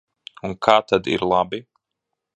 Un 0.47 0.55
kā 0.67 0.77
tad 0.93 1.11
ir 1.17 1.27
labi? 1.35 1.63